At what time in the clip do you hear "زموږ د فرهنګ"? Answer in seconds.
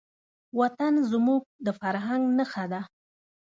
1.11-2.23